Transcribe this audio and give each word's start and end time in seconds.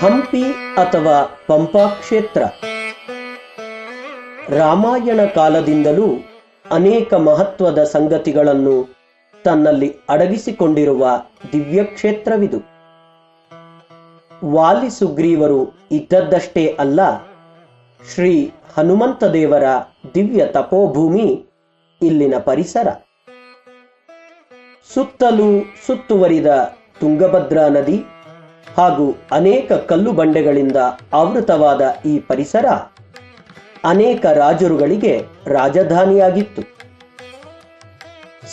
ಹಂಪಿ 0.00 0.42
ಅಥವಾ 0.76 1.16
ಪಂಪಾ 1.46 1.86
ಕ್ಷೇತ್ರ. 1.86 2.42
ರಾಮಾಯಣ 4.48 5.24
ಕಾಲದಿಂದಲೂ 5.24 6.08
ಅನೇಕ 6.70 7.14
ಮಹತ್ವದ 7.14 7.84
ಸಂಗತಿಗಳನ್ನು 7.84 8.76
ತನ್ನಲ್ಲಿ 9.44 9.96
ಅಡಗಿಸಿಕೊಂಡಿರುವ 10.08 11.06
ದಿವ್ಯಕ್ಷೇತ್ರವಿದು 11.52 12.60
ವಾಲಿ 14.44 14.90
ಸುಗ್ರೀವರು 14.90 15.60
ಇದ್ದದ್ದಷ್ಟೇ 15.92 16.76
ಅಲ್ಲ, 16.78 17.00
ಶ್ರೀ 18.14 18.52
ಹನುಮಂತ 18.76 19.24
ದೇವರ 19.24 19.64
ದಿವ್ಯ 20.14 20.46
ತಪೋಭೂಮಿ 20.46 21.46
ಇಲ್ಲಿನ 22.02 22.34
ಪರಿಸರ. 22.38 22.88
ಸುತ್ತಲೂ 24.94 25.64
ಸುತ್ತುವರಿದ 25.86 26.46
ತುಂಗಭದ್ರಾ 27.00 27.68
ನದಿ 27.68 28.04
ಹಾಗೂ 28.76 29.16
ಅನೇಕ 29.32 29.72
ಕಲ್ಲು 29.72 30.12
ಬಂಡೆಗಳಿಂದ 30.12 30.76
ಆವೃತವಾದ 31.12 31.80
ಈ 32.06 32.18
ಪರಿಸರ 32.18 32.66
ಅನೇಕ 33.84 34.26
ರಾಜರುಗಳಿಗೆ 34.26 35.24
ರಾಜಧಾನಿಯಾಗಿತ್ತು. 35.46 36.62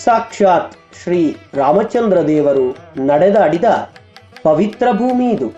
ಸಾಕ್ಷಾತ್ 0.04 0.73
ಶ್ರೀ 1.04 1.38
ರಾಮಚಂದ್ರ 1.54 2.22
ದೇವರು 2.22 2.78
ನಡೆದಾಡಿದ 3.06 3.66
ಪವಿತ್ರ 4.44 4.88
ಭೂಮಿ 4.92 5.30
ಇದು. 5.30 5.50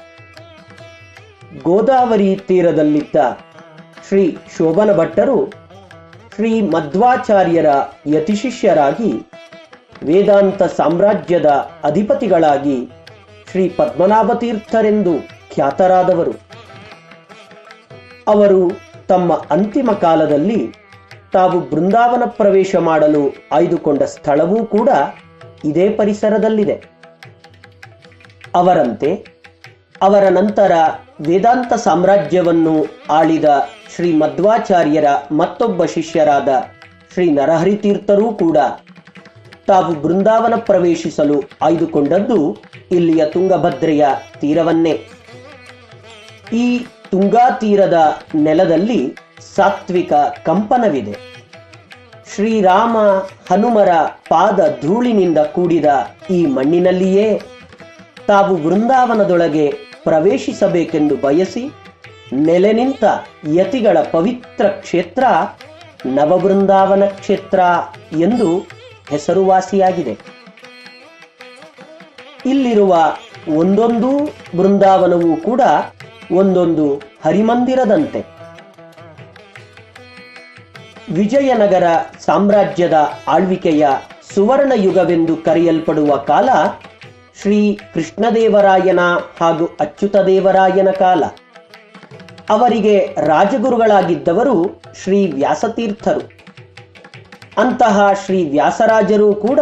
ಗೋದಾವರಿ 1.63 2.35
ತೀರದಲ್ಲಿದ್ದ 2.47 3.15
ಶ್ರೀ 4.07 4.37
ಶೋಭನ 4.57 4.97
ಭಟ್ಟರು 4.97 5.53
ಶ್ರೀ 6.35 6.61
ಮಧ್ವಾಚಾರ್ಯರ 6.61 7.65
ಯತಿಶಿಷ್ಯರಾಗಿ 8.07 9.31
ವೇದಾಂತ 10.03 10.63
ಸಾಮ್ರಾಜ್ಯದ 10.63 11.45
ಅಧಿಪತಿಗಳಾಗಿ 11.83 12.89
ಶ್ರೀ 13.51 13.69
ಪದ್ಮನಾಭ 13.69 14.33
ತೀರ್ಥರೆಂದು 14.33 15.13
ಖ್ಯಾತರಾದವರು. 15.53 16.31
ಅವರು 18.27 18.71
ತಮ್ಮ 19.07 19.33
ಅಂತಿಮ 19.51 19.91
ಕಾಲದಲ್ಲಿ 19.91 20.73
ತಾವು 21.33 21.59
ಬೃಂದಾವನ 21.59 22.23
ಪ್ರವೇಶ 22.25 22.75
ಮಾಡಲು 22.75 23.35
ಆಯ್ದುಕೊಂಡ 23.51 24.03
ಸ್ಥಳವೂ 24.03 24.65
ಕೂಡ 24.65 24.89
ಇದೇ 25.65 25.89
ಪರಿಸರದಲ್ಲಿದೆ. 25.89 26.83
ಅವರಂತೆ 28.55 29.39
ಅವರ 30.01 30.23
ನಂತರ 30.29 30.71
ವೇದಾಂತ 31.27 31.73
ಸಾಮ್ರಾಜ್ಯವನ್ನು 31.73 32.85
ಆಳಿದ 33.09 33.45
ಶ್ರೀ 33.95 34.13
ಮಧ್ವಾಚಾರ್ಯರ 34.13 35.05
ಮತ್ತೊಬ್ಬ 35.31 35.85
ಶಿಷ್ಯರಾದ 35.85 36.49
ಶ್ರೀ 37.13 37.31
ನರಹರಿ 37.31 37.75
ತೀರ್ಥರೂ 37.75 38.31
ಕೂಡ 38.31 38.57
ತಾವು 39.69 39.91
ಬೃಂದಾವನ 40.03 40.55
ಪ್ರವೇಶಿಸಲು 40.69 41.37
ಆಯ್ದುಕೊಂಡದ್ದು 41.61 42.37
ಇಲ್ಲಿಯ 42.91 43.25
ತುಂಗಭದ್ರೆಯ 43.25 44.05
ತೀರವನ್ನೇ. 44.41 44.93
ಈ 46.53 46.65
ತುಂಗಾ 47.11 47.45
ತೀರದ 47.61 47.97
ನೆಲದಲ್ಲಿ 48.35 49.01
ಸಾತ್ವಿಕ 49.55 50.13
ಕಂಪನವಿದೆ. 50.45 51.15
ಶ್ರೀರಾಮ 52.31 52.97
ಹನುಮರ 53.49 53.91
ಪಾದ 54.29 54.59
ಧೂಳಿನಿಂದ 54.81 55.39
ಕೂಡಿದ 55.55 55.89
ಈ 56.29 56.39
ಮಣ್ಣಿನಲ್ಲಿಯೇ 56.55 57.27
ತಾವು 58.27 58.55
ವೃಂದಾವನದೊಳಗೆ 58.65 59.65
ಪ್ರವೇಶಿಸಬೇಕೆಂದು 60.03 61.15
ಬಯಸಿ 61.15 61.63
ನೆಲೆ 62.47 62.71
ನಿಂತ 62.73 63.03
ಯತಿಗಳ 63.53 63.97
ಪವಿತ್ರ 64.11 64.65
ಕ್ಷೇತ್ರ 64.81 65.23
ನವಬೃಂದಾವನ 66.17 67.05
ಕ್ಷೇತ್ರ 67.19 67.59
ಎಂದು 68.19 68.49
ಹೆಸರುವಾಸಿಯಾಗಿದೆ. 69.09 70.17
ಇಲ್ಲಿರುವ 72.45 73.15
ಒಂದೊಂದು 73.55 74.25
ಬೃಂದಾವನವೂ 74.57 75.35
ಕೂಡ 75.35 75.61
ಒಂದೊಂದು 76.31 77.01
ಹರಿಮಂದಿರದಂತೆ. 77.25 78.25
ವಿಜಯನಗರ 81.13 81.83
ಸಾಮ್ರಾಜ್ಯದ 82.19 83.11
ಆಳ್ವಿಕೆಯ 83.27 83.87
ಸುವರ್ಣ 84.35 84.71
ಯುಗವೆಂದು 84.75 85.37
ಕರೆಯಲ್ಪಡುವ 85.37 86.15
ಕಾಲ 86.15 86.49
ಶ್ರೀ 87.41 87.79
ಕೃಷ್ಣದೇವರಾಯನ 87.93 88.99
ಹಾಗೂ 89.41 89.65
ಅಚ್ಯುತದೇವರಾಯನ 89.79 90.89
ಕಾಲ. 90.89 91.23
ಅವರಿಗೆ 92.49 93.15
ರಾಜಗುರುಗಳಾಗಿದ್ದವರು 93.25 94.81
ಶ್ರೀ 95.03 95.31
ವ್ಯಾಸತೀರ್ಥರು. 95.31 96.38
ಅಂತಹ 97.59 97.97
ಶ್ರೀ 98.25 98.39
ವ್ಯಾಸರಾಜರು 98.49 99.29
ಕೂಡ 99.35 99.59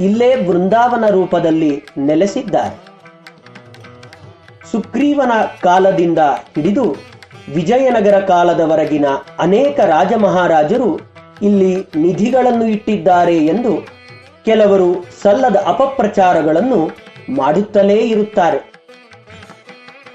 ಇಲ್ಲೇ 0.00 0.30
ಬೃಂದಾವನ 0.46 1.04
ರೂಪದಲ್ಲಿ 1.10 1.72
ನೆಲೆಸಿದ್ದಾರೆ. 1.98 2.76
ಸುಗ್ರೀವನ 4.70 5.32
ಕಾಲದಿಂದ 5.62 6.20
ಹಿಡಿದು 6.54 6.86
ವಿಜಯನಗರ 7.54 8.16
ಕಾಲದವರೆಗಿನ 8.20 9.06
ಅನೇಕ 9.38 9.80
ರಾಜಮಹಾರಾಜರು 9.80 10.90
ಇಲ್ಲಿ 11.42 11.72
ನಿಧಿಗಳನ್ನು 11.96 12.66
ಇಟ್ಟಿದ್ದಾರೆ 12.66 13.36
ಎಂದು 13.46 13.72
ಕೆಲವರು 14.44 14.88
ಸಲ್ಲದ 15.22 15.58
ಅಪಪ್ರಚಾರಗಳನ್ನು 15.66 16.80
ಮಾಡುತ್ತಲೇ 17.36 17.98
ಇರುತ್ತಾರೆ. 18.08 18.60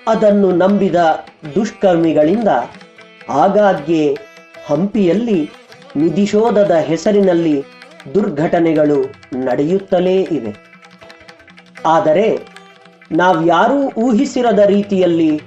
ಅದನ್ನು 0.07 0.49
ನಂಬಿದ 0.51 0.99
ದುಷ್ಕರ್ಮಿಗಳಿಂದ 1.55 2.51
ಆಗಾಗ್ಗೆ 3.43 4.03
ಹಂಪಿಯಲ್ಲಿ 4.67 5.39
ನಿಧಿಶೋಧದ 5.95 6.71
ಹೆಸರಿನಲ್ಲಿ 6.71 7.63
ದುರ್ಘಟನೆಗಳು 8.13 9.01
ನಡೆಯುತ್ತಲೇ 9.39 10.21
ಇವೆ. 10.21 10.55
ಆದರೆ, 11.85 12.47
ನಾವ್ಯಾರೂ 13.11 13.91
ಊಹಿಸಿರದ 14.01 14.59
ರೀತಿಯಲ್ಲಿ 14.59 15.37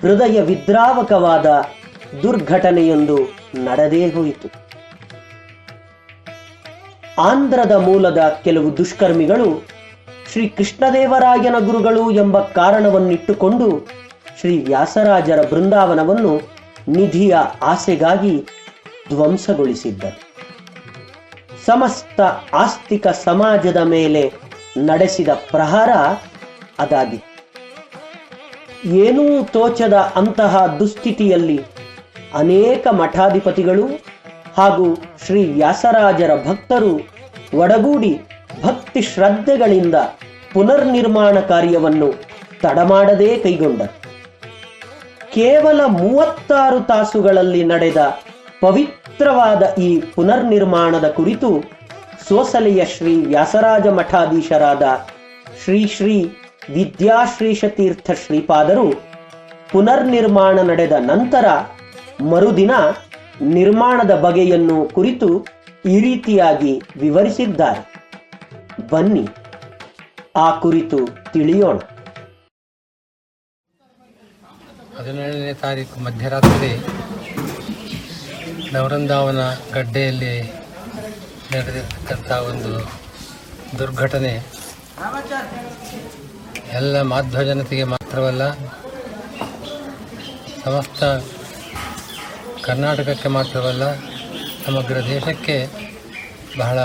ಹೃದಯ 0.00 0.40
ವಿದ್ರಾವಕವಾದ 0.40 1.46
ದುರ್ಘಟನೆಯೊಂದು 2.22 3.18
ನಡೆದೇ 3.64 4.10
ಹೋಯಿತು. 4.10 4.48
ಆಂಧ್ರದ 7.18 7.72
ಮೂಲದ 7.72 8.18
ಕೆಲವು 8.44 8.76
ದುಷ್ಕರ್ಮಿಗಳು 8.76 9.66
ಶ್ರೀ 10.32 10.48
ಕೃಷ್ಣದೇವರಾಯನ 10.48 11.54
ಗುರುಗಳು 11.58 12.10
ಎಂಬ 12.10 12.40
ಕಾರಣವನ್ನಿಟ್ಟುಕೊಂಡು 12.40 13.88
ಶ್ರೀ 14.40 14.64
ವ್ಯಾಸರಾಜರ 14.64 15.42
ಬೃಂದಾವನವನ್ನು 15.50 16.40
ನಿಧಿಯ 16.88 17.36
ಆಸೆಗಾಗಿ 17.62 18.44
ಧ್ವಂಸಗೊಳಿಸಿದ್ದರು. 19.08 20.32
ಸಮಸ್ತ 21.66 22.20
ಆಸ್ತಿಕ 22.54 23.06
ಸಮಾಜದ 23.08 23.76
ಮೇಲೆ 23.76 24.32
ನಡೆಸಿದ 24.76 25.28
ಪ್ರಹಾರ 25.28 25.90
ಅದಾಗಿತ್ತು. 26.78 27.32
ಏನೂ 28.88 29.44
ತೋಚದ 29.44 29.92
ಅಂತಹ 29.92 30.66
ದುಸ್ಥಿತಿಯಲ್ಲಿ 30.66 31.60
ಅನೇಕ 32.34 32.86
ಮಠಾಧಿಪತಿಗಳು 32.88 33.86
ಹಾಗೂ 34.56 34.94
ಶ್ರೀ 35.26 35.44
ವ್ಯಾಸರಾಜರ 35.44 36.30
ಭಕ್ತರು 36.46 36.92
ಒಡಗೂಡಿ 37.58 38.20
ಭಕ್ತಿ 38.62 39.02
ಶ್ರದ್ಧೆಗಳಿಂದ 39.02 39.94
ಪುನರ್ನಿರ್ಮಾಣ 40.52 41.40
ಕಾರ್ಯವನ್ನು 41.40 42.12
ತಡಮಾಡದೇ 42.62 43.38
ಕೈಗೊಂಡರು. 43.38 44.02
ಕೇವಲ 45.34 45.80
ಮೂವತ್ತಾರು 45.84 46.80
ತಾಸುಗಳಲ್ಲಿ 46.80 47.64
ನಡೆದ 47.64 47.96
ಪವಿತ್ರವಾದ 48.62 49.62
ಈ 49.78 50.00
ಪುನರ್ನಿರ್ಮಾಣದ 50.14 51.08
ಕುರಿತು 51.10 51.48
ಸೋಸಲೆಯ 52.28 52.84
ಶ್ರೀ 52.84 53.14
ವ್ಯಾಸರಾಜ 53.24 53.86
ಮಠಾಧೀಶರಾದ 53.86 54.82
ಶ್ರೀ 55.64 55.86
ಶ್ರೀ 55.86 56.16
ವಿದ್ಯಾಶ್ರೀಷತೀರ್ಥ 56.70 58.10
ಶ್ರೀಪಾದರು 58.10 58.86
ಪುನರ್ನಿರ್ಮಾಣ 59.72 60.58
ನಡೆದ 60.62 60.92
ನಂತರ 60.92 61.46
ಮರುದಿನ 62.22 62.70
ನಿರ್ಮಾಣದ 63.40 64.12
ಬಗೆಯನ್ನು 64.20 64.88
ಕುರಿತು 64.88 65.28
ಈ 65.84 66.00
ರೀತಿಯಾಗಿ 66.00 66.72
ವಿವರಿಸಿದ್ದಾರೆ. 66.96 67.80
ಬನ್ನಿ, 68.90 69.24
ಆ 70.36 70.60
ಕುರಿತು 70.60 70.98
ತಿಳಿಯೋಣ. 71.32 71.78
ಹದಿನೇಳನೇ 74.98 75.54
ತಾರೀಕು 75.54 76.00
ಮಧ್ಯರಾತ್ರಿ 76.00 76.70
ನವರಂದಾವನ 78.74 79.40
ಗಡ್ಡೆಯಲ್ಲಿ 79.74 80.34
ನಡೆದಿರ್ತಕ್ಕಂಥ 81.52 82.30
ಒಂದು 82.50 82.70
ದುರ್ಘಟನೆ. 83.78 84.32
ಎಲ್ಲ 86.78 87.02
ಮಾಧ್ಯಮ 87.12 87.42
ಜನತೆಗೆ 87.48 87.84
ಮಾತ್ರವಲ್ಲ, 87.94 88.44
ಸಮಸ್ತ 90.64 91.02
ಕರ್ನಾಟಕಕ್ಕೆ 92.66 93.30
ಮಾತ್ರವಲ್ಲ, 93.38 93.84
ಸಮಗ್ರ 94.66 94.96
ದೇಶಕ್ಕೆ 95.08 95.56
ಬಹಳ 96.62 96.78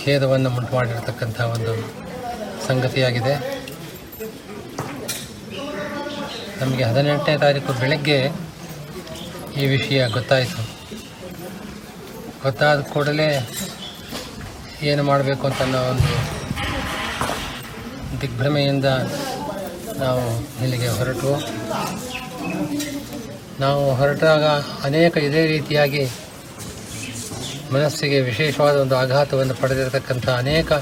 ಖೇದವನ್ನು 0.00 0.50
ಉಂಟು 0.58 0.72
ಮಾಡಿರತಕ್ಕಂಥ 0.76 1.40
ಒಂದು 1.56 1.74
ಸಂಗತಿಯಾಗಿದೆ. 2.68 3.34
ನಮಗೆ 6.60 6.84
ಹದಿನೆಂಟನೇ 6.90 7.36
ತಾರೀಕು 7.44 7.72
ಬೆಳಗ್ಗೆ 7.82 8.18
ಈ 9.60 9.66
ವಿಷಯ 9.66 10.06
ಗೊತ್ತಾಯಿತು. 10.08 10.62
ಗೊತ್ತಾದ 12.42 12.80
ಕೂಡಲೇ 12.80 13.28
ಏನು 14.82 15.02
ಮಾಡಬೇಕು 15.02 15.46
ಅಂತ 15.46 15.62
ಅನ್ನೋ 15.62 15.80
ಒಂದು 15.90 16.10
ದಿಗ್ಭ್ರಮೆಯಿಂದ 18.20 18.84
ನಾವು 20.02 20.22
ಇಲ್ಲಿಗೆ 20.62 20.88
ಹೊರಟು. 20.88 21.32
ನಾವು 23.60 23.94
ಹೊರಟಾಗ 23.94 24.44
ಅನೇಕ 24.84 25.16
ಇದೇ 25.16 25.46
ರೀತಿಯಾಗಿ 25.46 26.04
ಮನಸ್ಸಿಗೆ 27.72 28.20
ವಿಶೇಷವಾದ 28.20 28.76
ಒಂದು 28.76 28.96
ಆಘಾತವನ್ನು 28.96 29.54
ಪಡೆದಿರತಕ್ಕಂಥ 29.54 30.28
ಅನೇಕ 30.28 30.72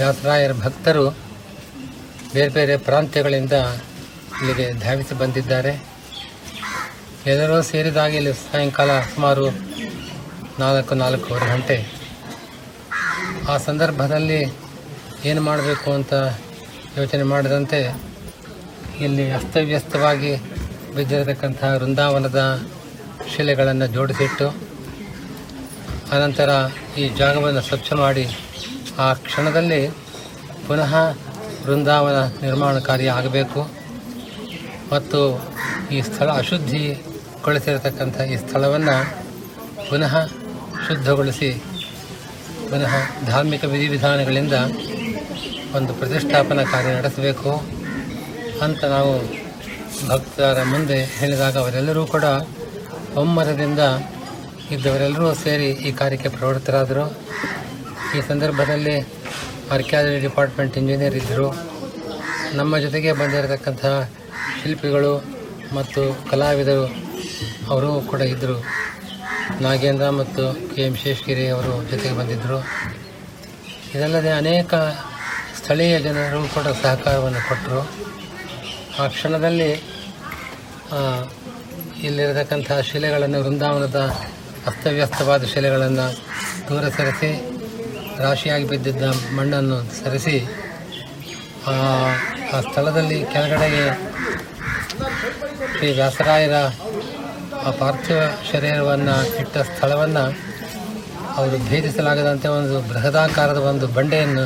ಯಾತ್ರಾಯರ 0.00 0.52
ಭಕ್ತರು 0.52 1.04
ಬೇರೆ 2.34 2.48
ಬೇರೆ 2.48 2.76
ಪ್ರಾಂತ್ಯಗಳಿಂದ 2.76 3.52
ಇಲ್ಲಿಗೆ 4.40 4.66
ಧಾವಿಸಿ 4.72 5.14
ಬಂದಿದ್ದಾರೆ. 5.14 5.72
ಎಲ್ಲರೂ 7.30 7.56
ಸೇರಿದಾಗ 7.62 8.12
ಇಲ್ಲಿ 8.18 8.32
ಸಾಯಂಕಾಲ 8.32 8.90
ಸುಮಾರು 9.14 9.46
ನಾಲ್ಕು, 10.58 10.94
ನಾಲ್ಕೂವರೆ 10.94 11.46
ಗಂಟೆ. 11.46 11.76
ಆ 13.48 13.56
ಸಂದರ್ಭದಲ್ಲಿ 13.56 14.40
ಏನು 15.24 15.40
ಮಾಡಬೇಕು 15.40 15.88
ಅಂತ 15.92 16.12
ಯೋಚನೆ 16.98 17.22
ಮಾಡಿದಂತೆ 17.22 17.80
ಇಲ್ಲಿ 19.00 19.24
ಅಸ್ತವ್ಯಸ್ತವಾಗಿ 19.30 20.32
ಬಿದ್ದಿರತಕ್ಕಂಥ 20.96 21.62
ವೃಂದಾವನದ 21.78 22.42
ಶಿಲೆಗಳನ್ನು 23.34 23.86
ಜೋಡಿಸಿಟ್ಟು, 23.86 24.48
ಅನಂತರ 26.12 26.50
ಈ 26.98 27.08
ಜಾಗವನ್ನು 27.08 27.60
ಸ್ವಚ್ಛ 27.60 27.92
ಮಾಡಿ, 27.92 28.26
ಆ 28.98 29.08
ಕ್ಷಣದಲ್ಲಿ 29.26 29.82
ಪುನಃ 30.66 30.94
ವೃಂದಾವನ 31.66 32.18
ನಿರ್ಮಾಣ 32.42 32.78
ಕಾರ್ಯ 32.78 33.10
ಆಗಬೇಕು. 33.18 33.60
ಮತ್ತು 34.92 35.20
ಈ 35.94 35.98
ಸ್ಥಳ 36.02 36.28
ಅಶುದ್ಧಿಗೊಳಿಸಿರತಕ್ಕಂಥ 37.48 38.16
ಈ 38.32 38.36
ಸ್ಥಳವನ್ನು 38.42 38.94
ಪುನಃ 39.88 40.12
ಶುದ್ಧಗೊಳಿಸಿ, 40.86 41.48
ಪುನಃ 42.70 42.92
ಧಾರ್ಮಿಕ 43.28 43.64
ವಿಧಿವಿಧಾನಗಳಿಂದ 43.74 44.56
ಒಂದು 45.76 45.92
ಪ್ರತಿಷ್ಠಾಪನಾ 46.00 46.64
ಕಾರ್ಯ 46.72 46.92
ನಡೆಸಬೇಕು 46.98 47.52
ಅಂತ 48.66 48.82
ನಾವು 48.96 49.14
ಭಕ್ತರ 50.10 50.58
ಮುಂದೆ 50.72 50.98
ಹೇಳಿದಾಗ 51.20 51.56
ಅವರೆಲ್ಲರೂ 51.64 52.02
ಕೂಡ 52.14 52.26
ಒಮ್ಮರದಿಂದ 53.22 53.82
ಇದ್ದವರೆಲ್ಲರೂ 54.74 55.30
ಸೇರಿ 55.44 55.70
ಈ 55.88 55.92
ಕಾರ್ಯಕ್ಕೆ 56.00 56.32
ಪ್ರವೃತ್ತರಾದರು. 56.36 57.06
ಈ 58.16 58.20
ಸಂದರ್ಭದಲ್ಲಿ 58.30 58.96
ಆರ್ಕ್ಯಾಲಜಿ 59.74 60.20
ಡಿಪಾರ್ಟ್ಮೆಂಟ್ 60.28 60.78
ಇಂಜಿನಿಯರ್ 60.82 61.18
ಇದ್ದರು. 61.22 61.48
ನಮ್ಮ 62.60 62.72
ಜೊತೆಗೆ 62.86 63.12
ಬಂದಿರತಕ್ಕಂಥ 63.22 63.84
ಶಿಲ್ಪಿಗಳು 64.60 65.14
ಮತ್ತು 65.76 66.02
ಕಲಾವಿದರು 66.30 67.07
ಅವರು 67.72 67.90
ಕೂಡ 68.10 68.20
ಇದ್ದರು 68.34 68.56
ನಾಗೇಂದ್ರ 69.64 70.06
ಮತ್ತು 70.20 70.42
ಕೆ 70.70 70.82
ಎಂ 70.88 70.94
ಶೇಷಗಿರಿ 71.02 71.44
ಅವರು 71.54 71.72
ಜೊತೆಗೆ 71.90 72.14
ಬಂದಿದ್ದರು 72.18 72.58
ಇದಲ್ಲದೆ 73.94 74.30
ಅನೇಕ 74.42 74.74
ಸ್ಥಳೀಯ 75.58 75.94
ಜನರು 76.06 76.40
ಕೂಡ 76.54 76.66
ಸಹಕಾರವನ್ನು 76.82 77.42
ಕೊಟ್ಟರು. 77.48 77.80
ಆ 79.00 79.06
ಕ್ಷಣದಲ್ಲಿ 79.14 79.70
ಇಲ್ಲಿರತಕ್ಕಂಥ 82.06 82.70
ಶಿಲೆಗಳನ್ನು, 82.90 83.38
ವೃಂದಾವನದ 83.44 84.00
ಅಸ್ತವ್ಯಸ್ತವಾದ 84.70 85.44
ಶಿಲೆಗಳನ್ನು 85.54 86.06
ದೂರ 86.68 86.84
ಸರಿಸಿ, 86.96 87.30
ರಾಶಿಯಾಗಿ 88.24 88.66
ಬಿದ್ದಿದ್ದ 88.72 89.04
ಮಣ್ಣನ್ನು 89.36 89.78
ಸರಿಸಿ 90.00 90.36
ಆ 92.54 92.60
ಸ್ಥಳದಲ್ಲಿ 92.66 93.18
ಕೆಳಗಡೆಗೆ 93.32 93.84
ಶ್ರೀ 95.74 95.88
ವ್ಯಾಸರಾಯರ 95.98 96.56
ಆ 97.68 97.70
ಪಾರ್ಥಿವ 97.70 98.20
ಶರೀರವನ್ನು 98.52 99.36
ಇಟ್ಟ 99.36 99.58
ಸ್ಥಳವನ್ನು 99.58 100.24
ಅವರು 101.36 101.68
ಭೇದಿಸಲಾಗದಂತೆ 101.68 102.48
ಒಂದು 102.48 102.80
ಬೃಹದಾಕಾರದ 102.80 103.56
ಒಂದು 103.56 103.86
ಬಂಡೆಯನ್ನು 103.86 104.44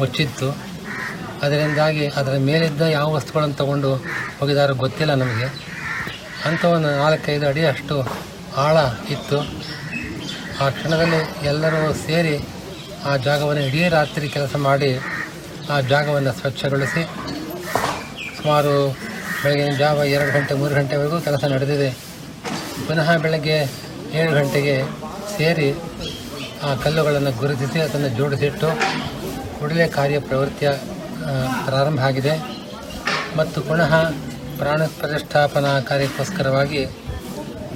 ಮುಚ್ಚಿತ್ತು. 0.00 0.56
ಅದರಿಂದಾಗಿ 1.42 2.06
ಅದರ 2.06 2.34
ಮೇಲಿದ್ದ 2.38 2.80
ಯಾವ 2.80 3.14
ವಸ್ತುಗಳನ್ನು 3.14 3.54
ತಗೊಂಡು 3.54 3.94
ಹೋಗಿದಾರೋ 4.40 4.74
ಗೊತ್ತಿಲ್ಲ 4.74 5.14
ನಮಗೆ. 5.14 5.44
ಅಂಥ 6.44 6.64
ಒಂದು 6.64 6.98
ನಾಲ್ಕೈದು 6.98 7.48
ಅಡಿ 7.48 7.66
ಅಷ್ಟು 7.66 7.96
ಆಳ 8.56 8.76
ಇತ್ತು. 9.10 9.38
ಆ 10.64 10.68
ಕ್ಷಣದಲ್ಲಿ 10.70 11.46
ಎಲ್ಲರೂ 11.46 11.92
ಸೇರಿ 11.92 12.48
ಆ 13.04 13.16
ಜಾಗವನ್ನು 13.16 13.62
ಇಡೀ 13.62 13.88
ರಾತ್ರಿ 13.88 14.28
ಕೆಲಸ 14.28 14.56
ಮಾಡಿ 14.56 15.00
ಆ 15.70 15.80
ಜಾಗವನ್ನು 15.80 16.32
ಸ್ವಚ್ಛಗೊಳಿಸಿ 16.32 17.02
ಸುಮಾರು 18.42 18.74
ಬೆಳಗಿನ 19.42 19.76
ಜಾವ 19.76 19.96
ಎರಡು 19.96 20.32
ಗಂಟೆ, 20.32 20.54
ಮೂರು 20.54 20.74
ಗಂಟೆವರೆಗೂ 20.74 21.20
ಕೆಲಸ 21.20 21.44
ನಡೆದಿದೆ. 21.44 22.07
ಪುನಃ 22.86 23.08
ಬೆಳಗ್ಗೆ 23.24 23.58
ಏಳು 24.12 24.30
ಗಂಟೆಗೆ 24.32 24.76
ಸೇರಿ 25.36 25.68
ಆ 26.66 26.74
ಕಲ್ಲುಗಳನ್ನು 26.74 27.32
ಗುರುತಿಸಿ 27.32 27.78
ಅದನ್ನು 27.80 28.08
ಜೋಡಿಸಿಟ್ಟು 28.08 28.68
ಕೂಡಲೇ 29.58 29.88
ಕಾರ್ಯ 29.88 30.18
ಪ್ರವೃತ್ತಿಯ 30.18 30.70
ಪ್ರಾರಂಭ 31.64 32.00
ಆಗಿದೆ. 32.00 32.34
ಮತ್ತು 33.36 33.58
ಪುನಃ 33.60 33.92
ಪ್ರಾಣ 34.58 34.82
ಪ್ರತಿಷ್ಠಾಪನಾ 34.98 35.72
ಕಾರ್ಯಕ್ಕೋಸ್ಕರವಾಗಿ 35.80 36.82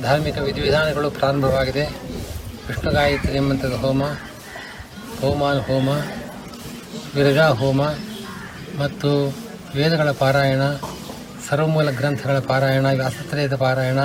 ಧಾರ್ಮಿಕ 0.02 0.38
ವಿಧಿವಿಧಾನಗಳು 0.38 1.10
ಪ್ರಾರಂಭವಾಗಿದೆ. 1.10 1.84
ವಿಷ್ಣು 2.68 2.90
ಗಾಯತ್ರಿ 2.90 3.36
ಎಂಬಂಥದ್ದು 3.36 3.76
ಹೋಮ, 3.76 4.02
ಹೋಮಾನ್ 5.20 5.60
ಹೋಮ, 5.60 5.88
ವಿರಜಾ 7.14 7.46
ಹೋಮ 7.60 7.82
ಮತ್ತು 8.82 9.10
ವೇದಗಳ 9.74 10.10
ಪಾರಾಯಣ, 10.10 10.62
ಸರ್ವಮೂಲ 11.48 11.90
ಗ್ರಂಥಗಳ 11.90 12.38
ಪಾರಾಯಣ, 12.50 12.86
ವ್ಯಾಸತ್ರಯದ 13.00 13.54
ಪಾರಾಯಣ 13.54 14.00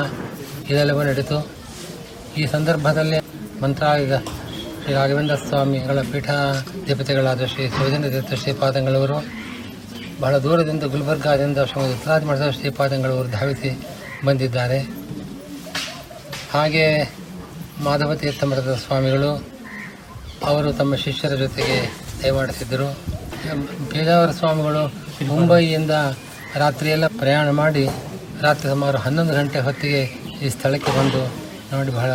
ಇದೆಲ್ಲವೂ 0.70 1.04
ನಡೀತು 1.04 1.38
ಈ 2.38 2.46
ಸಂದರ್ಭದಲ್ಲಿ 2.46 3.20
ಮಂತ್ರಾಲಯದ 3.64 4.18
ಶ್ರೀ 4.82 4.94
ರಾಘವೇಂದ್ರ 4.94 5.36
ಸ್ವಾಮಿಗಳ 5.36 6.02
ಪೀಠಾಧಿಪತಿಗಳಾದ 6.02 7.46
ಶ್ರೀ 7.46 7.70
ಸೌಜನ್ಯ 7.70 8.10
ತೀರ್ಥ 8.10 8.34
ಶ್ರೀಪಾದಂಗಳವರು, 8.34 9.18
ಬಹಳ 10.22 10.38
ದೂರದಿಂದ 10.38 10.84
ಗುಲ್ಬರ್ಗಾದಿಂದ 10.84 11.58
ಉತ್ತರಾದಿ 11.58 12.26
ಮಠದ 12.26 12.50
ಶ್ರೀಪಾದಂಗಳವರು 12.50 13.30
ಧಾವಿಸಿ 13.30 13.72
ಬಂದಿದ್ದಾರೆ. 14.26 14.80
ಹಾಗೆ 16.54 16.86
ಮಾಧವ 17.84 18.16
ತೀರ್ಥ 18.16 18.44
ಮಠದ 18.44 18.76
ಸ್ವಾಮಿಗಳು, 18.86 19.32
ಅವರು 20.46 20.74
ತಮ್ಮ 20.74 20.96
ಶಿಷ್ಯರ 20.96 21.36
ಜೊತೆಗೆ 21.36 21.78
ದಯಮಾಡಿಸಿದ್ದರು. 22.24 22.88
ಪೇಜಾವರ 23.92 24.32
ಸ್ವಾಮಿಗಳು 24.32 24.84
ಮುಂಬೈಯಿಂದ 25.28 25.92
ರಾತ್ರಿಯೆಲ್ಲ 26.56 27.08
ಪ್ರಯಾಣ 27.08 27.50
ಮಾಡಿ 27.50 27.86
ರಾತ್ರಿ 28.42 28.70
ಸುಮಾರು 28.70 28.98
ಹನ್ನೊಂದು 28.98 29.34
ಗಂಟೆ 29.34 29.60
ಹೊತ್ತಿಗೆ 29.60 30.27
ಈ 30.44 30.50
ಸ್ಥಳಕ್ಕೆ 30.50 30.92
ಬಂದು 30.92 31.22
ನೋಡಿ 31.72 31.92
ಬಹಳ 31.92 32.12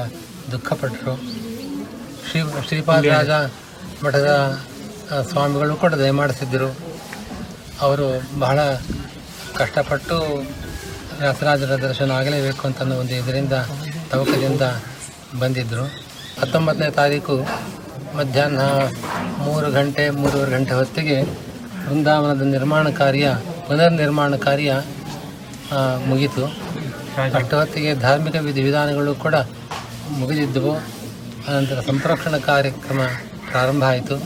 ದುಃಖಪಟ್ಟರು 0.53 1.15
ಶ್ರೀ 2.29 2.41
ಶ್ರೀಪಾದರಾಜ 2.69 3.31
ಮಠದ 4.05 4.31
ಸ್ವಾಮಿಗಳು 5.31 5.75
ಕೂಡ 5.77 5.95
ದಯಮಾಡಿಸಿದ್ದರು 5.95 6.71
ಅವರು 7.81 8.07
ಬಹಳ 8.39 8.59
ಕಷ್ಟಪಟ್ಟು 9.57 10.17
ವ್ಯಾಸರಾಜರ 11.21 11.75
ದರ್ಶನ 11.77 12.11
ಆಗಲೇಬೇಕು 12.11 12.63
ಅಂತ 12.67 12.81
ಒಂದು 13.03 13.15
ಇದರಿಂದ 13.15 13.57
ತವಕದಿಂದ 14.11 14.65
ಬಂದಿದ್ದರು 15.41 15.85
ಹತ್ತೊಂಬತ್ತನೇ 16.41 16.91
ತಾರೀಕು 16.91 17.35
ಮಧ್ಯಾಹ್ನ 18.17 18.63
ಮೂರು 19.45 19.69
ಗಂಟೆ 19.71 20.05
ಮೂರುವರೆ 20.11 20.51
ಗಂಟೆ 20.51 20.75
ಹೊತ್ತಿಗೆ 20.75 21.19
ವೃಂದಾವನದ 21.87 22.45
ನಿರ್ಮಾಣ 22.57 22.87
ಕಾರ್ಯ 22.91 23.27
ಪುನರ್ 23.67 23.95
ನಿರ್ಮಾಣ 23.95 24.37
ಕಾರ್ಯ 24.37 24.71
ಮುಗೀತು. 26.07 26.45
ಅಷ್ಟು 27.21 27.57
ಧಾರ್ಮಿಕ 27.57 27.95
ಧಾರ್ಮಿಕ 27.95 28.37
ವಿಧಿವಿಧಾನಗಳು 28.37 29.15
ಕೂಡ 29.15 29.37
ಮುಗಿದಿದ್ದವು. 30.21 30.73
ಅನಂತರ 31.49 31.81
ಸಂರಕ್ಷಣಾ 31.81 32.39
ಕಾರ್ಯಕ್ರಮ 32.39 33.01
ಪ್ರಾರಂಭ 33.51 33.83
ಆಯಿತು. 33.85 34.17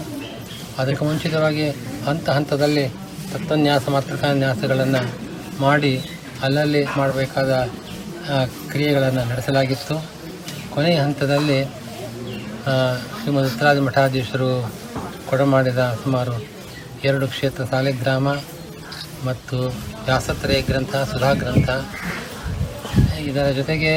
ಅದಕ್ಕೆ 0.79 1.05
ಮುಂಚಿತವಾಗಿ 1.05 1.71
ಹಂತ 2.07 2.31
ಹಂತದಲ್ಲಿ 2.31 2.85
ತತ್ವನ್ಯಾಸ, 3.33 3.89
ಮಾತೃಕಾನ್ಯಾಸಗಳನ್ನು 3.89 5.03
ಮಾಡಿ 5.61 5.93
ಅಲ್ಲಲ್ಲಿ 6.43 6.85
ಮಾಡಬೇಕಾದ 6.97 7.53
ಕ್ರಿಯೆಗಳನ್ನು 8.71 9.23
ನಡೆಸಲಾಗಿತ್ತು. 9.31 9.97
ಕೊನೆಯ 10.75 10.99
ಹಂತದಲ್ಲಿ 10.99 11.59
ಶ್ರೀಮದ್ 13.19 13.47
ಉತ್ತರಾದಿ 13.47 13.81
ಮಠಾಧೀಶರು 13.81 14.51
ಕೊಡಮಾಡಿದ 15.31 15.99
ಸುಮಾರು 16.03 16.37
ಎರಡು 17.05 17.29
ಕ್ಷೇತ್ರ 17.29 17.65
ಸಾಲಿಗ್ರಾಮ 17.65 18.29
ಮತ್ತು 19.27 19.59
ವ್ಯಾಸತ್ರಯ 20.07 20.61
ಗ್ರಂಥ, 20.61 20.97
ಸುಧಾ 20.97 21.33
ಗ್ರಂಥ. 21.33 21.69
ಇದರ 23.29 23.47
ಜೊತೆಗೆ 23.59 23.93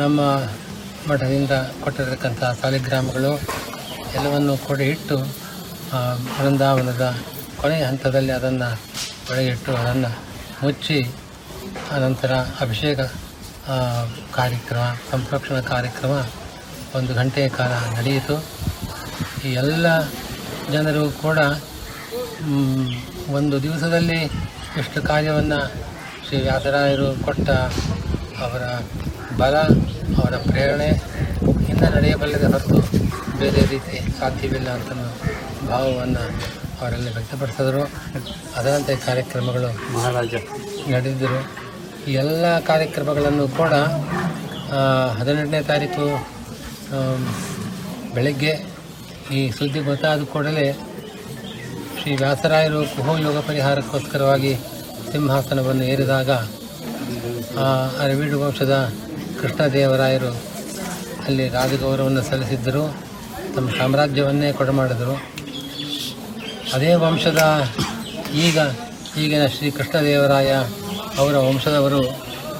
ನಮ್ಮ 0.00 0.20
ಮಠದಿಂದ 1.08 1.54
ಕೊಟ್ಟಿರತಕ್ಕಂಥ 1.82 2.42
ಸಾಲಿಗ್ರಾಮಗಳು 2.60 3.32
ಎಲ್ಲವನ್ನು 4.16 4.54
ಕೂಡ 4.68 4.80
ಇಟ್ಟು 4.92 5.16
ಬೃಂದಾವನದ 6.38 7.04
ಕೊನೆಯ 7.60 7.82
ಹಂತದಲ್ಲಿ 7.90 8.32
ಅದನ್ನು 8.38 8.70
ಒಳಗಿಟ್ಟು 9.30 9.72
ಅದನ್ನು 9.82 10.10
ಮುಚ್ಚಿ, 10.64 10.98
ಅನಂತರ 11.96 12.32
ಅಭಿಷೇಕ 12.64 13.00
ಕಾರ್ಯಕ್ರಮ 14.38 14.84
ಸಂರಕ್ಷಣಾ 15.10 15.60
ಕಾರ್ಯಕ್ರಮ 15.72 16.14
ಒಂದು 16.98 17.12
ಗಂಟೆಯ 17.20 17.48
ಕಾಲ 17.58 17.72
ನಡೆಯಿತು. 17.96 18.36
ಈ 19.46 19.52
ಎಲ್ಲ 19.62 19.86
ಜನರು 20.74 21.04
ಕೂಡ 21.24 21.38
ಒಂದು 23.38 23.56
ದಿವಸದಲ್ಲಿ 23.66 24.20
ಇಷ್ಟು 24.80 25.00
ಕಾರ್ಯವನ್ನು 25.10 25.60
ಶ್ರೀ 26.26 26.38
ವ್ಯಾಸರಾಯರು 26.46 27.08
ಕೊಟ್ಟ 27.26 27.48
ಅವರ 28.42 28.64
ಬಲ 29.40 29.54
ಅವರ 30.20 30.34
ಪ್ರೇರಣೆಯಿಂದ 30.48 31.02
ಇದರಿಂದ 31.76 31.96
ನಡೆಯಬಲ್ಲದೆ 31.96 32.46
ಹೊರತು 32.52 32.76
ಬೇರೆ 33.38 33.62
ರೀತಿ 33.72 33.96
ಸಾಧ್ಯವಿಲ್ಲ 34.18 34.68
ಅಂತ 34.78 34.90
ಭಾವವನ್ನು 35.70 36.22
ಅವರಲ್ಲಿ 36.80 37.10
ವ್ಯಕ್ತಪಡಿಸಿದರು. 37.14 37.82
ಅದರಂತೆ 38.58 38.94
ಕಾರ್ಯಕ್ರಮಗಳು 39.06 39.68
ಮಹಾರಾಜ. 39.94 40.34
ನಡೆದಿದ್ದರು. 40.92 41.40
ಈ 42.08 42.14
ಎಲ್ಲ 42.22 42.44
ಕಾರ್ಯಕ್ರಮಗಳನ್ನು 42.70 43.44
ಕೂಡ 43.60 43.74
ಹದಿನೆಂಟನೇ 45.18 45.60
ತಾರೀಕು 45.70 46.06
ಬೆಳಗ್ಗೆ 48.14 48.52
ಈ 49.36 49.40
ಸುದ್ದಿ 49.58 49.80
ಗೊತ್ತಾದ 49.90 50.24
ಕೂಡಲೇ 50.32 50.66
ಶ್ರೀ 51.98 52.12
ವ್ಯಾಸರಾಯರು 52.22 52.80
ಕುಹೋ 52.96 53.14
ಯೋಗ 53.26 53.38
ಪರಿಹಾರಕ್ಕೋಸ್ಕರವಾಗಿ 53.48 54.52
ಸಿಂಹಾಸನವನ್ನು 55.12 55.84
ಏರಿದಾಗ 55.92 56.30
ಅರವೀಡು 58.00 58.40
ವಂಶದ 58.40 58.92
ಕೃಷ್ಣದೇವರಾಯರು 59.42 60.42
ಅಲ್ಲಿ 61.26 61.48
ರಾಜಗೌರವವನ್ನು 61.48 62.22
ಸಲ್ಲಿಸಿದ್ದರು. 62.22 62.96
ತಮ್ಮ 63.56 63.70
ಸಾಮ್ರಾಜ್ಯವನ್ನೇ 63.70 64.52
ಕೊಡಮಾಡಿದರು. 64.52 65.22
ಅದೇ 66.72 66.94
ವಂಶದ 66.94 67.68
ಈಗ 68.34 68.58
ಈಗಿನ 69.16 69.46
ಶ್ರೀ 69.46 69.70
ಕೃಷ್ಣದೇವರಾಯ 69.70 70.52
ಅವರ 71.18 71.36
ವಂಶದವರು 71.36 72.04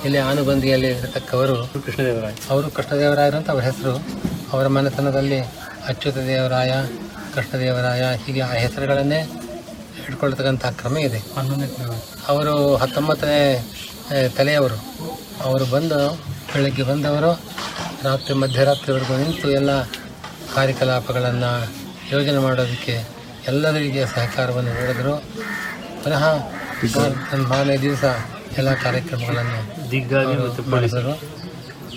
ಇಲ್ಲಿ 0.05 0.19
ಆನುಬಂದಿಯಲ್ಲಿ 0.19 0.89
ಇರತಕ್ಕವರು. 0.89 1.57
ಕೃಷ್ಣದೇವರಾಯ. 1.87 2.33
ಅವರು 2.51 2.71
ಕೃಷ್ಣದೇವರಾಯರು 2.71 3.37
ಅಂತ 3.37 3.51
ಅವರ 3.51 3.63
ಹೆಸರು. 3.63 4.03
ಅವರ 4.53 4.67
ಮನೆತನದಲ್ಲಿ 4.67 5.41
ಅಚ್ಯುತ 5.87 6.17
ದೇವರಾಯ 6.17 6.73
ಕೃಷ್ಣದೇವರಾಯ 7.35 8.03
ಹೀಗೆ 8.27 8.41
ಆ 8.41 8.53
ಹೆಸರುಗಳನ್ನೇ 8.53 9.19
ಇಟ್ಕೊಳ್ತಕ್ಕಂಥ 10.09 10.67
ಕ್ರಮ 10.67 10.99
ಇದೆ. 10.99 11.23
ಅವರು 12.29 12.77
ಹತ್ತೊಂಬತ್ತನೇ 12.77 13.71
ತಲೆಯವರು. 14.11 14.77
ಅವರು 15.45 15.65
ಬಂದು 15.65 15.99
ಬೆಳಗ್ಗೆ 16.53 16.83
ಬಂದವರು 16.83 17.33
ರಾತ್ರಿ 18.05 18.35
ಮಧ್ಯರಾತ್ರಿವರೆಗೂ 18.35 19.15
ನಿಂತು 19.17 19.51
ಎಲ್ಲ 19.51 19.83
ಕಾರ್ಯಕಲಾಪಗಳನ್ನು 20.55 21.53
ಯೋಜನೆ 22.13 22.39
ಮಾಡೋದಕ್ಕೆ 22.39 22.95
ಎಲ್ಲರಿಗೆ 23.47 24.07
ಸಹಕಾರವನ್ನು 24.07 24.73
ನೀಡಿದರು. 24.81 25.15
ಪುನಃ 26.05 26.25
ಮಾನೇ 26.97 27.45
ಮಾರನೇ 27.45 27.77
ದಿವಸ 27.77 28.05
ಎಲ್ಲ 28.59 28.75
ಕಾರ್ಯಕ್ರಮಗಳನ್ನು 28.75 29.91
ದಿಗ್ಗಾವಿ 29.91 30.35
ಮಾಡಿದರು. 30.75 31.15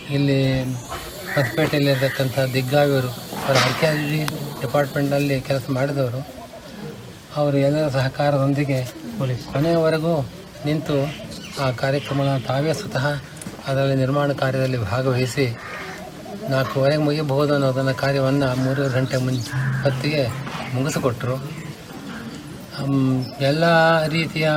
ಇಲ್ಲಿ 0.09 0.63
ಹೊಸಪೇಟೆಯಲ್ಲಿರ್ತಕ್ಕಂಥ 1.35 2.39
ದಿಗ್ಗಾವಿಯವರು 2.53 3.09
ಅವರ 3.45 3.57
ಆರ್ಕಿಯಾಲಜಿ 3.57 4.21
ಡಿಪಾರ್ಟ್ಮೆಂಟ್ನಲ್ಲಿ 4.61 5.41
ಕೆಲಸ 5.41 5.63
ಮಾಡಿದವರು. 5.69 6.21
ಅವರು 7.35 7.57
ಎಲ್ಲರ 7.57 7.87
ಸಹಕಾರದೊಂದಿಗೆ 7.89 8.79
ಕೊನೆಯವರೆಗೂ 9.53 10.13
ನಿಂತು 10.65 11.26
ಆ 11.65 11.67
ಕಾರ್ಯಕ್ರಮನ 11.81 12.31
ತಾವೇ 12.47 12.73
ಸ್ವತಃ 12.79 13.05
ಅದರಲ್ಲಿ 13.67 13.95
ನಿರ್ಮಾಣ 14.03 14.29
ಕಾರ್ಯದಲ್ಲಿ 14.41 14.79
ಭಾಗವಹಿಸಿ 14.91 15.45
ನಾಲ್ಕೂವರೆಗೆ 16.51 17.01
ಮುಗಿಯಬಹುದು 17.05 17.51
ಅನ್ನೋದನ್ನು 17.55 17.93
ಕಾರ್ಯವನ್ನು 18.01 18.47
ಮೂರುವರೆ 18.63 18.91
ಗಂಟೆ 18.97 19.17
ಮುಂಚೆ 19.25 19.53
ಹೊತ್ತಿಗೆ 19.83 20.23
ಮುಗಿಸಿಕೊಟ್ಟರು 20.75 21.35
ಎಲ್ಲ 23.49 23.65
ರೀತಿಯ 24.15 24.47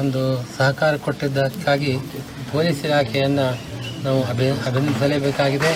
ಒಂದು 0.00 0.22
ಸಹಕಾರ 0.56 0.92
ಕೊಟ್ಟಿದ್ದಕ್ಕಾಗಿ 1.06 1.92
ಪೊಲೀಸ್ 2.52 2.80
ಇಲಾಖೆಯನ್ನು 2.86 3.46
ನಾವು 4.04 4.20
ಅಭಿ, 4.32 4.46
ಅಭಿನಂದಿಸಲೇಬೇಕಾಗಿದೆ. 4.68 5.72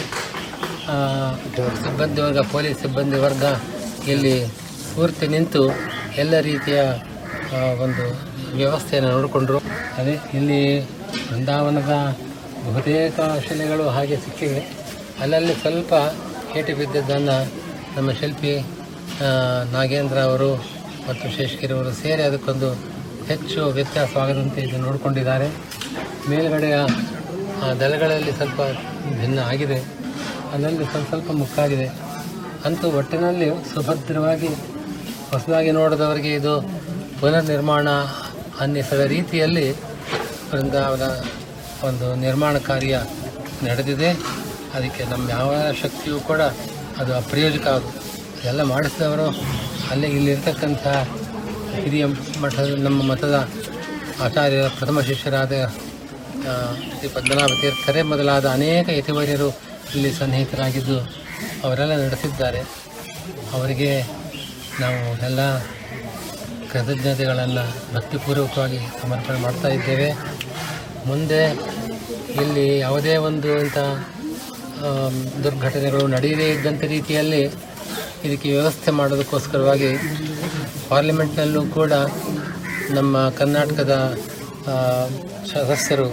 ಸಿಬ್ಬಂದಿ 1.82 2.20
ವರ್ಗ, 2.26 2.40
ಪೊಲೀಸ್ 2.54 2.78
ಸಿಬ್ಬಂದಿ 2.82 3.18
ವರ್ಗ 3.26 3.44
ಇಲ್ಲಿ 4.12 4.35
ಸ್ಫೂರ್ತಿ 4.85 5.26
ನಿಂತು 5.35 5.62
ಎಲ್ಲ 6.23 6.35
ರೀತಿಯ 6.50 6.80
ಒಂದು 7.85 8.04
ವ್ಯವಸ್ಥೆಯನ್ನು 8.59 9.11
ನೋಡಿಕೊಂಡ್ರು. 9.16 9.59
ಅದೇ 10.00 10.14
ಇಲ್ಲಿ 10.35 10.80
ಬೃಂದಾವನದ 11.30 11.95
ಬಹುತೇಕ 12.66 13.21
ಶಿಲೆಗಳು 13.49 13.88
ಹಾಗೆ 13.88 14.16
ಸಿಕ್ಕಿವೆ. 14.16 14.61
ಅಲ್ಲಲ್ಲಿ 15.21 15.54
ಸ್ವಲ್ಪ 15.54 15.92
ಏಟು 16.57 16.76
ಬಿದ್ದದ್ದನ್ನು 16.76 17.37
ನಮ್ಮ 17.97 18.12
ಶಿಲ್ಪಿ 18.12 18.52
ನಾಗೇಂದ್ರ 19.73 20.19
ಅವರು 20.21 20.50
ಮತ್ತು 21.09 21.37
ಶೇಷಗಿರಿ 21.37 21.73
ಅವರು 21.73 21.92
ಸೇರಿ 21.92 22.23
ಅದಕ್ಕೊಂದು 22.23 22.69
ಹೆಚ್ಚು 23.28 23.66
ವ್ಯತ್ಯಾಸವಾಗದಂತೆ 23.66 24.61
ಇದು 24.61 24.78
ನೋಡಿಕೊಂಡಿದ್ದಾರೆ. 24.78 25.49
ಮೇಲುಗಡೆಯ 26.30 26.76
ಆ, 27.62 27.73
ದಳಗಳಲ್ಲಿ 27.73 28.33
ಸ್ವಲ್ಪ 28.33 28.61
ಭಿನ್ನ 29.21 29.38
ಆಗಿದೆ. 29.38 29.78
ಅಲ್ಲಲ್ಲಿ 30.52 30.85
ಸ್ವಲ್ಪ 30.85 31.09
ಸ್ವಲ್ಪ 31.09 31.33
ಮುಕ್ಕಾಗಿದೆ. 31.33 31.87
ಅಂತೂ 32.64 32.90
ಒಟ್ಟಿನಲ್ಲಿ 32.90 33.49
ಸುಭದ್ರವಾಗಿ 33.75 34.49
ಹೊಸದಾಗಿ 35.30 35.71
ನೋಡಿದವರಿಗೆ 35.71 36.35
ಇದು 36.35 36.54
ಪುನರ್ನಿರ್ಮಾಣ 37.21 37.88
ಅನ್ನಿಸದ 38.61 39.00
ರೀತಿಯಲ್ಲಿ 39.07 39.66
ಬೃಂದಾವನ 40.52 41.04
ಒಂದು 41.88 42.14
ನಿರ್ಮಾಣ 42.14 42.59
ಕಾರ್ಯ 42.59 43.02
ನಡೆದಿದೆ. 43.62 44.11
ಅದಕ್ಕೆ 44.75 45.04
ನಮ್ಮ 45.04 45.30
ಯಾವ 45.30 45.54
ಶಕ್ತಿಯೂ 45.83 46.21
ಕೂಡ 46.21 46.40
ಅದು 46.99 47.14
ಅಪ್ರಯೋಜಕ 47.16 47.66
ಅದು. 47.66 47.88
ಎಲ್ಲ 48.49 48.62
ಮಾಡಿಸಿದವರು 48.62 49.26
ಅಲ್ಲೇ 49.90 50.09
ಇಲ್ಲಿರ್ತಕ್ಕಂಥ 50.09 50.87
ಹಿರಿಯ 51.75 52.07
ಮಠದ 52.40 52.76
ನಮ್ಮ 52.78 53.02
ಮಠದ 53.02 53.49
ಆಚಾರ್ಯರ 54.21 54.69
ಪ್ರಥಮ 54.69 55.00
ಶಿಷ್ಯರಾದ 55.00 55.52
ಶ್ರೀ 56.99 57.09
ಪದ್ಮನಾಭ 57.09 57.49
ತೀರ್ಥರೇ 57.61 58.02
ಮೊದಲಾದ 58.02 58.49
ಅನೇಕ 58.49 58.88
ಯತಿವರ್ಯರು 58.88 59.49
ಇಲ್ಲಿ 59.95 60.12
ಸನ್ನಿಹಿತರಾಗಿದ್ದು 60.12 61.00
ಅವರೆಲ್ಲ 61.64 62.07
ನಡೆಸಿದ್ದಾರೆ. 62.07 62.61
ಅವರಿಗೆ 63.52 64.02
ನಾವು 64.80 65.25
ಎಲ್ಲ 65.25 65.59
ಕೃತಜ್ಞತೆಗಳನ್ನು 66.73 67.95
ಭಕ್ತಿಪೂರ್ವಕವಾಗಿ 67.95 68.78
ಸಮರ್ಪಣೆ 69.02 69.38
ಮಾಡ್ತಾ 69.38 69.69
ಇದ್ದೇವೆ. 69.69 70.11
ಮುಂದೆ 71.09 71.42
ಇಲ್ಲಿ 72.42 72.66
ಯಾವುದೇ 72.78 73.14
ಒಂದು 73.28 73.50
ಇಂಥ 73.64 73.78
ದುರ್ಘಟನೆಗಳು 75.45 76.04
ನಡೆಯದೇ 76.16 76.47
ಇದ್ದಂಥ 76.54 76.83
ರೀತಿಯಲ್ಲಿ 76.95 77.42
ಇದಕ್ಕೆ 78.26 78.49
ವ್ಯವಸ್ಥೆ 78.57 78.90
ಮಾಡೋದಕ್ಕೋಸ್ಕರವಾಗಿ 78.99 79.90
ಪಾರ್ಲಿಮೆಂಟ್ನಲ್ಲೂ 80.90 81.62
ಕೂಡ 81.78 81.92
ನಮ್ಮ 82.97 83.16
ಕರ್ನಾಟಕದ 83.38 83.95
ಸದಸ್ಯರು, 85.52 86.07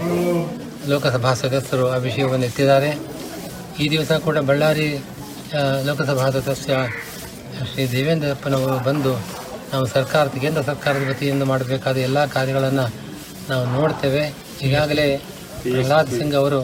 ಲೋಕಸಭಾ 0.91 1.31
ಸದಸ್ಯರು 1.41 1.85
ಆ 1.95 1.97
ವಿಷಯವನ್ನು 2.07 2.45
ಎತ್ತಿದ್ದಾರೆ. 2.49 2.91
ಈ 3.83 3.87
ದಿವಸ 3.93 4.11
ಕೂಡ 4.27 4.37
ಬಳ್ಳಾರಿ 4.49 4.89
ಲೋಕಸಭಾ 5.87 6.27
ಸದಸ್ಯ 6.37 6.75
ಶ್ರೀ 7.69 7.83
ದೇವೇಂದ್ರಪ್ಪನವರು 7.95 8.77
ಬಂದು 8.89 9.13
ನಾವು 9.71 9.85
ಸರ್ಕಾರದ 9.95 10.37
ಕೇಂದ್ರ 10.43 10.61
ಸರ್ಕಾರದ 10.71 11.05
ವತಿಯಿಂದ 11.09 11.43
ಮಾಡಬೇಕಾದ 11.51 11.97
ಎಲ್ಲ 12.07 12.19
ಕಾರ್ಯಗಳನ್ನು 12.35 12.85
ನಾವು 13.49 13.65
ನೋಡ್ತೇವೆ. 13.77 14.23
ಈಗಾಗಲೇ 14.63 15.05
ಪ್ರಹ್ಲಾದ್ 15.63 16.11
ಸಿಂಗ್ 16.17 16.35
ಅವರು 16.35 16.59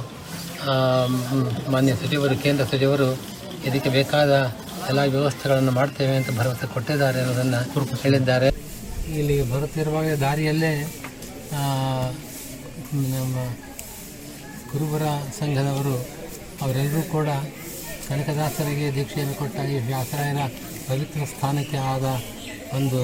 ಮಾನ್ಯ 1.72 1.94
ಸಚಿವರು 1.96 2.36
ಕೇಂದ್ರ 2.36 2.66
ಸಚಿವರು 2.66 3.08
ಇದಕ್ಕೆ 3.66 3.90
ಬೇಕಾದ 3.90 4.32
ಎಲ್ಲ 4.90 5.02
ವ್ಯವಸ್ಥೆಗಳನ್ನು 5.06 5.72
ಮಾಡ್ತೇವೆ 5.72 6.16
ಅಂತ 6.16 6.32
ಭರವಸೆ 6.32 6.68
ಕೊಟ್ಟಿದ್ದಾರೆ 6.68 7.20
ಅನ್ನೋದನ್ನು 7.22 7.60
ಹೇಳಿದ್ದಾರೆ. 8.04 8.48
ಇಲ್ಲಿ 9.20 9.38
ಬರುತ್ತಿರುವಾಗ 9.52 10.10
ದಾರಿಯಲ್ಲೇ 10.20 10.74
ನಮ್ಮ 13.14 13.38
ಕುರುಬರ 14.72 15.06
ಸಂಘದವರು 15.40 15.96
ಅವರೆಲ್ಲರೂ 16.62 17.02
ಕೂಡ 17.12 17.30
ಕನಕದಾಸರಿಗೆ 18.08 18.88
ದೀಕ್ಷೆಯನ್ನು 18.96 19.36
ಕೊಟ್ಟ 19.36 19.58
ಈ 19.70 19.78
ವ್ಯಾಸರಾಯರ 19.88 20.42
ಪವಿತ್ರ 20.88 21.26
ಸ್ಥಾನಕ್ಕೆ 21.26 21.78
ಆದ 21.78 22.06
ಒಂದು 22.74 23.02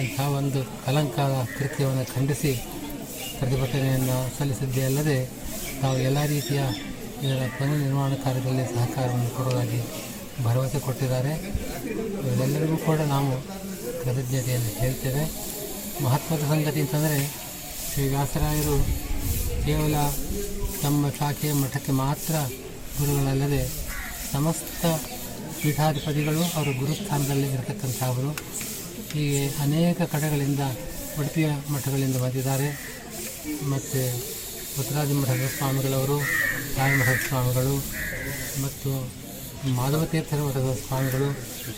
ಇಂಥ 0.00 0.20
ಒಂದು 0.38 0.60
ಕಲಂಕ 0.86 1.18
ಕೃತ್ಯವನ್ನು 1.58 2.04
ಖಂಡಿಸಿ 2.14 2.52
ಪ್ರತಿಭಟನೆಯನ್ನು 3.38 4.16
ಸಲ್ಲಿಸಿದ್ದೇ 4.38 4.82
ಅಲ್ಲದೆ 4.84 5.18
ತಾವು 5.82 5.96
ಎಲ್ಲ 6.08 6.18
ರೀತಿಯ 6.34 6.60
ಇದರ 7.24 7.42
ಪುನರ್ 7.58 7.78
ನಿರ್ಮಾಣ 7.78 8.12
ಕಾರ್ಯದಲ್ಲಿ 8.24 8.64
ಸಹಕಾರವನ್ನು 8.74 9.30
ಕೊಡುವುದಾಗಿ 9.36 9.80
ಭರವಸೆ 10.44 10.78
ಕೊಟ್ಟಿದ್ದಾರೆ. 10.78 11.32
ಇವರೆಲ್ಲರಿಗೂ 12.26 12.76
ಕೂಡ 12.76 12.98
ನಾವು 13.14 13.30
ಕೃತಜ್ಞತೆಯನ್ನು 14.02 14.72
ಹೇಳ್ತೇವೆ. 14.80 15.24
ಮಹತ್ವದ 16.04 16.42
ಸಂಗತಿ 16.52 16.80
ಅಂತಂದರೆ 16.80 17.18
ಶ್ರೀ 17.92 18.04
ವ್ಯಾಸರಾಯರು 18.08 18.76
ಕೇವಲ 19.66 19.96
ತಮ್ಮ 20.82 21.08
ಶಾಖೆಯ 21.18 21.52
ಮಠಕ್ಕೆ 21.52 21.92
ಮಾತ್ರ 21.92 22.34
ಗುರುಗಳಲ್ಲದೆ 22.98 23.62
ಸಮಸ್ತ 24.32 24.86
ಪೀಠಾಧಿಪತಿಗಳು 25.62 26.42
ಅವರ 26.56 26.68
ಗುರುಸ್ಥಾನದಲ್ಲಿ 26.78 27.48
ಇರತಕ್ಕಂಥವರು. 27.52 28.30
ಹೀಗೆ 29.12 29.42
ಅನೇಕ 29.60 30.02
ಕಡೆಗಳಿಂದ 30.02 30.62
ಉಡುಪಿಯ 31.18 31.48
ಮಠಗಳಿಂದ 31.72 32.16
ಬಂದಿದ್ದಾರೆ. 32.16 32.68
ಮತ್ತು 33.72 34.00
ಪುತ್ರಾಜ 34.76 35.10
ಮಠದ 35.10 35.44
ಸ್ವಾಮಿಗಳವರು 35.56 36.16
ರಾಯಮಠದ 36.78 37.18
ಸ್ವಾಮಿಗಳು 37.28 37.74
ಮತ್ತು 38.64 38.90
ಮಾಧವ 39.74 40.04
ತೀರ್ಥರ 40.04 40.36
ಮಠದ 40.36 40.70
ಸ್ವಾಮಿಗಳು 40.86 41.28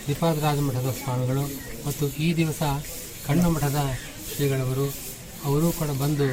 ಶ್ರೀಪಾದರಾಜ 0.01 0.59
ಮಠದ 0.59 0.89
ಸ್ವಾಮಿಗಳು 1.03 1.43
ಮತ್ತು 1.87 2.07
ಈ 2.25 2.27
ದಿವಸ 2.33 2.61
ಕಣ್ಣ 3.27 3.45
ಮಠದ 3.45 3.79
ಶ್ರೀಗಳವರು, 4.35 4.87
ಅವರೂ 5.43 5.71
ಕೂಡ 5.71 5.89
ಬಂದು 6.01 6.27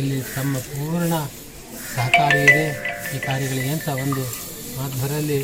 ಇಲ್ಲಿ 0.00 0.18
ತಮ್ಮ 0.34 0.58
ಪೂರ್ಣ 0.58 1.14
ಸಹಕಾರ 1.94 2.34
ಇದೆ. 2.36 2.66
ಈ 3.14 3.18
ಕಾರ್ಯಗಳಿಗೆ 3.18 3.68
ಅಂತ 3.68 3.88
ಒಂದು 3.88 4.22
ಮಾಧ್ವರಲ್ಲಿ 4.78 5.38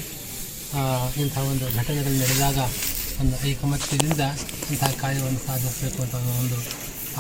ಇಂಥ 1.22 1.36
ಒಂದು 1.38 1.64
ಘಟನೆಗಳು 1.78 2.16
ನಡೆದಾಗ 2.22 2.58
ಒಂದು 3.20 3.34
ಐಕಮತ್ಯದಿಂದ 3.48 4.22
ಇಂತಹ 4.70 4.90
ಕಾರ್ಯವನ್ನು 5.02 5.40
ಸಾಧಿಸಬೇಕು 5.46 6.02
ಅಂತ 6.02 6.14
ಒಂದು 6.14 6.58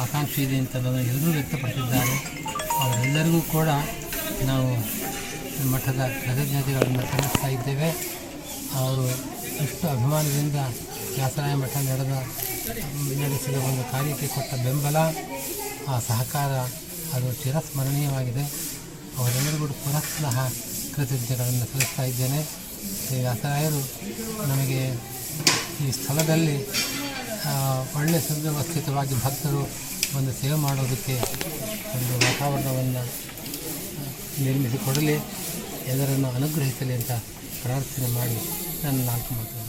ಆಕಾಂಕ್ಷೆ 0.02 0.42
ಇದೆ 0.42 0.56
ಅಂತ 0.58 0.74
ಎಲ್ಲರೂ 0.76 1.30
ವ್ಯಕ್ತಪಡಿಸಿದ್ದಾರೆ. 1.30 2.16
ಅವರೆಲ್ಲರಿಗೂ 2.82 3.40
ಕೂಡ 3.40 3.68
ನಾವು 4.44 4.68
ಮಠದ 5.70 6.00
ಕೃತಜ್ಞತೆಗಳನ್ನು 6.24 7.02
ಸಲ್ಲಿಸ್ತಾ 7.10 7.48
ಇದ್ದೇವೆ. 7.48 7.90
ಅವರು 8.74 9.04
ಎಷ್ಟು 9.64 9.88
ಅಭಿಮಾನದಿಂದ 9.88 10.56
ವ್ಯಾಸರಾಯ 11.14 11.54
ಮಠ 11.54 11.76
ನಡೆದ, 11.76 12.14
ನಡೆಸಿದ 13.22 13.56
ಒಂದು 13.56 13.92
ಕಾರ್ಯಕ್ಕೆ 13.92 14.26
ಕೊಟ್ಟ 14.26 14.54
ಬೆಂಬಲ, 14.54 14.96
ಆ 15.88 15.98
ಸಹಕಾರ 16.08 16.52
ಅದು 17.16 17.32
ಚಿರಸ್ಮರಣೀಯವಾಗಿದೆ. 17.32 18.44
ಅವರೆಲ್ಲರಿಗೂ 19.18 19.66
ಪುನಃ 19.66 20.48
ಕೃತಜ್ಞತೆಗಳನ್ನು 20.94 21.64
ಸಲ್ಲಿಸ್ತಾ 21.72 22.02
ಇದ್ದೇನೆ. 22.02 22.40
ವ್ಯಾಸರಾಯರು 23.20 23.80
ನಮಗೆ 24.48 24.80
ಈ 25.86 25.90
ಸ್ಥಳದಲ್ಲಿ 25.90 26.56
ಒಳ್ಳೆಯ 27.96 28.20
ಸುವ್ಯವಸ್ಥಿತವಾಗಿ 28.20 29.14
ಭಕ್ತರು 29.24 29.62
ಒಂದು 30.16 30.32
ಸೇವೆ 30.32 30.54
ಮಾಡೋದಕ್ಕೆ 30.54 31.14
ಒಂದು 31.96 32.12
ವಾತಾವರಣವನ್ನು 32.24 33.02
ನಿರ್ಮಿಸಿಕೊಡಲಿ, 34.44 35.16
ಎಲ್ಲರನ್ನು 35.86 36.30
ಅನುಗ್ರಹಿಸಲಿ 36.30 36.94
ಅಂತ 36.94 37.12
ಪ್ರಾರ್ಥನೆ 37.62 38.08
ಮಾಡಿ 38.08 38.38
ನನ್ನ 38.84 39.06
ನಾಲ್ಕು 39.06 39.34
ಮಾತು 39.34 39.63